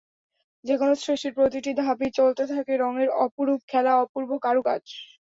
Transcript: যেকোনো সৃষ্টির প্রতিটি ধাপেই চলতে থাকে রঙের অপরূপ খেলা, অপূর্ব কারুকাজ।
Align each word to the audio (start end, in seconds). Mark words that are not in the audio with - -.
যেকোনো 0.65 0.93
সৃষ্টির 0.97 1.33
প্রতিটি 1.37 1.71
ধাপেই 1.79 2.11
চলতে 2.19 2.43
থাকে 2.51 2.73
রঙের 2.77 3.09
অপরূপ 3.23 3.61
খেলা, 3.71 3.93
অপূর্ব 4.03 4.31
কারুকাজ। 4.45 4.83